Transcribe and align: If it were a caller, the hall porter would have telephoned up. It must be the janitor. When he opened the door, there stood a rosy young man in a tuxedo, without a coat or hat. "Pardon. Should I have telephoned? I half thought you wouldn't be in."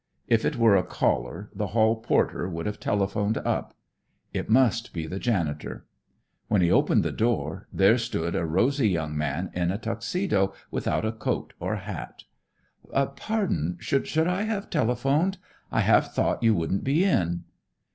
If 0.27 0.45
it 0.45 0.55
were 0.55 0.75
a 0.75 0.81
caller, 0.81 1.51
the 1.53 1.67
hall 1.77 1.95
porter 1.97 2.49
would 2.49 2.65
have 2.65 2.79
telephoned 2.79 3.37
up. 3.37 3.75
It 4.33 4.49
must 4.49 4.93
be 4.93 5.05
the 5.05 5.19
janitor. 5.19 5.85
When 6.47 6.63
he 6.63 6.71
opened 6.71 7.03
the 7.03 7.11
door, 7.11 7.67
there 7.71 7.99
stood 7.99 8.33
a 8.35 8.43
rosy 8.43 8.89
young 8.89 9.15
man 9.15 9.51
in 9.53 9.69
a 9.69 9.77
tuxedo, 9.77 10.55
without 10.71 11.05
a 11.05 11.11
coat 11.11 11.53
or 11.59 11.75
hat. 11.75 12.23
"Pardon. 13.15 13.77
Should 13.79 14.17
I 14.27 14.41
have 14.41 14.71
telephoned? 14.71 15.37
I 15.71 15.81
half 15.81 16.15
thought 16.15 16.41
you 16.41 16.55
wouldn't 16.55 16.83
be 16.83 17.03
in." 17.03 17.43